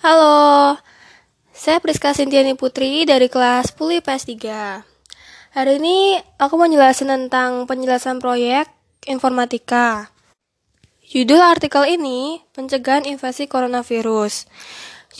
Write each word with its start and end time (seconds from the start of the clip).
Halo, 0.00 0.80
saya 1.52 1.76
Priska 1.76 2.16
Sintiani 2.16 2.56
Putri 2.56 3.04
dari 3.04 3.28
kelas 3.28 3.76
10 3.76 4.00
IPS 4.00 4.32
3. 4.32 4.80
Hari 5.52 5.76
ini 5.76 6.16
aku 6.40 6.56
mau 6.56 6.64
jelasin 6.64 7.12
tentang 7.12 7.68
penjelasan 7.68 8.16
proyek 8.16 8.64
informatika. 9.04 10.08
Judul 11.04 11.44
artikel 11.44 11.84
ini 12.00 12.40
pencegahan 12.56 13.04
invasi 13.04 13.44
coronavirus. 13.44 14.48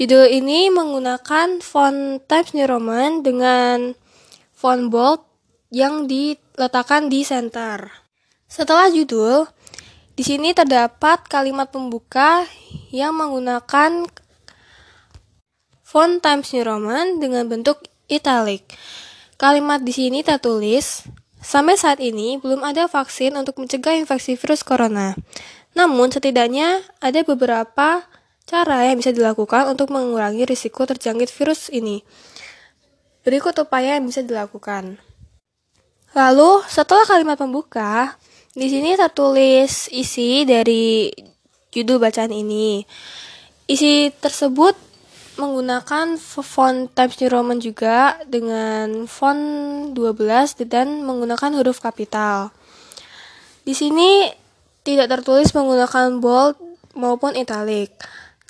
Judul 0.01 0.33
ini 0.33 0.72
menggunakan 0.72 1.60
font 1.60 2.24
Times 2.24 2.56
New 2.56 2.65
Roman 2.65 3.21
dengan 3.21 3.92
font 4.56 4.88
bold 4.88 5.21
yang 5.69 6.08
diletakkan 6.08 7.12
di 7.12 7.21
center. 7.21 7.85
Setelah 8.49 8.88
judul, 8.88 9.44
di 10.17 10.24
sini 10.24 10.56
terdapat 10.56 11.28
kalimat 11.28 11.69
pembuka 11.69 12.49
yang 12.88 13.12
menggunakan 13.12 14.08
font 15.91 16.23
Times 16.23 16.55
New 16.55 16.62
Roman 16.62 17.19
dengan 17.19 17.51
bentuk 17.51 17.83
italic. 18.06 18.62
Kalimat 19.34 19.83
di 19.83 19.91
sini 19.91 20.23
tertulis, 20.23 21.02
sampai 21.42 21.74
saat 21.74 21.98
ini 21.98 22.38
belum 22.38 22.62
ada 22.62 22.87
vaksin 22.87 23.34
untuk 23.34 23.59
mencegah 23.59 23.98
infeksi 23.98 24.38
virus 24.38 24.62
corona. 24.62 25.19
Namun 25.74 26.14
setidaknya 26.14 26.87
ada 27.02 27.27
beberapa 27.27 28.06
cara 28.47 28.87
yang 28.87 29.02
bisa 29.02 29.11
dilakukan 29.11 29.66
untuk 29.66 29.91
mengurangi 29.91 30.47
risiko 30.47 30.87
terjangkit 30.87 31.27
virus 31.27 31.66
ini. 31.74 32.06
Berikut 33.27 33.59
upaya 33.59 33.98
yang 33.98 34.06
bisa 34.06 34.22
dilakukan. 34.22 35.02
Lalu, 36.14 36.62
setelah 36.70 37.02
kalimat 37.06 37.34
pembuka, 37.34 38.14
di 38.55 38.70
sini 38.70 38.95
tertulis 38.95 39.91
isi 39.91 40.47
dari 40.47 41.11
judul 41.75 41.98
bacaan 42.02 42.34
ini. 42.34 42.83
Isi 43.70 44.11
tersebut 44.11 44.89
menggunakan 45.39 46.19
font 46.19 46.91
Times 46.91 47.16
New 47.20 47.30
Roman 47.30 47.59
juga 47.62 48.19
dengan 48.27 49.06
font 49.06 49.95
12 49.95 50.67
dan 50.67 51.06
menggunakan 51.06 51.50
huruf 51.55 51.78
kapital. 51.78 52.50
Di 53.62 53.77
sini 53.77 54.27
tidak 54.83 55.12
tertulis 55.12 55.53
menggunakan 55.55 56.19
bold 56.19 56.56
maupun 56.97 57.39
italic. 57.39 57.95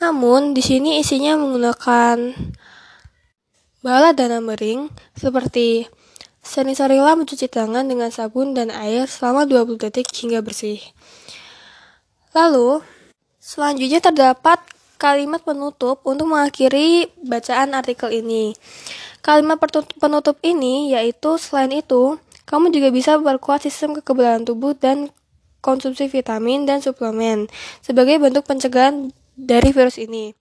Namun 0.01 0.57
di 0.57 0.65
sini 0.65 1.03
isinya 1.03 1.37
menggunakan 1.37 2.33
bala 3.85 4.17
dan 4.17 4.33
numbering 4.33 4.89
seperti 5.13 5.91
Seni-sarilah 6.41 7.21
mencuci 7.21 7.53
tangan 7.53 7.85
dengan 7.85 8.09
sabun 8.09 8.57
dan 8.57 8.73
air 8.73 9.05
selama 9.05 9.45
20 9.45 9.77
detik 9.77 10.09
hingga 10.09 10.41
bersih. 10.41 10.81
Lalu, 12.33 12.81
selanjutnya 13.37 14.01
terdapat 14.01 14.57
kalimat 15.01 15.41
penutup 15.41 16.05
untuk 16.05 16.29
mengakhiri 16.29 17.09
bacaan 17.25 17.73
artikel 17.73 18.13
ini. 18.13 18.53
Kalimat 19.25 19.57
penutup 19.97 20.37
ini 20.45 20.93
yaitu 20.93 21.41
selain 21.41 21.73
itu, 21.73 22.21
kamu 22.45 22.69
juga 22.69 22.93
bisa 22.93 23.17
memperkuat 23.17 23.65
sistem 23.65 23.97
kekebalan 23.97 24.45
tubuh 24.45 24.77
dan 24.77 25.09
konsumsi 25.65 26.13
vitamin 26.13 26.69
dan 26.69 26.85
suplemen 26.85 27.49
sebagai 27.81 28.21
bentuk 28.21 28.45
pencegahan 28.45 29.13
dari 29.41 29.73
virus 29.73 29.97
ini. 29.97 30.37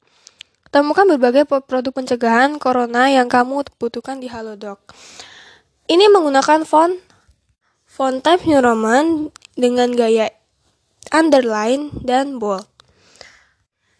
Temukan 0.69 1.07
berbagai 1.09 1.49
produk 1.49 1.91
pencegahan 1.95 2.61
corona 2.61 3.09
yang 3.09 3.25
kamu 3.25 3.65
butuhkan 3.81 4.21
di 4.21 4.29
Halodoc. 4.29 4.77
Ini 5.89 6.13
menggunakan 6.13 6.61
font 6.61 6.93
font 7.89 8.21
Times 8.21 8.45
New 8.45 8.61
Roman 8.61 9.33
dengan 9.57 9.89
gaya 9.97 10.29
underline 11.09 11.89
dan 12.05 12.37
bold. 12.37 12.78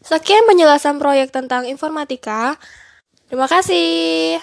Sekian 0.10 0.42
penjelasan 0.50 0.98
proyek 0.98 1.30
tentang 1.30 1.70
informatika. 1.70 2.58
Terima 3.30 3.46
kasih. 3.46 4.42